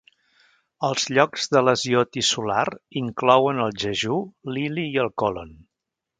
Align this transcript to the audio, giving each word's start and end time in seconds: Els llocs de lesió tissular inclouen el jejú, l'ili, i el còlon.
Els 0.87 1.03
llocs 1.17 1.45
de 1.55 1.61
lesió 1.67 2.01
tissular 2.17 2.63
inclouen 3.03 3.61
el 3.67 3.77
jejú, 3.85 4.19
l'ili, 4.55 4.89
i 4.97 5.01
el 5.05 5.13
còlon. 5.25 5.55